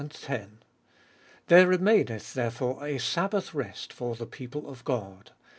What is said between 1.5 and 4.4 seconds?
remaineth therefore a sabbath rest for the